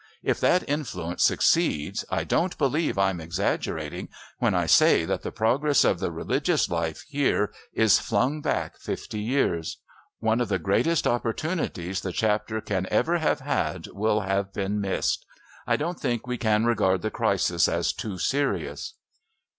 [0.23, 5.85] If that influence succeeds I don't believe I'm exaggerating when I say that the progress
[5.85, 9.77] of the religious life here is flung back fifty years.
[10.19, 15.23] One of the greatest opportunities the Chapter can ever have had will have been missed.
[15.67, 18.95] I don't think we can regard the crisis as too serious."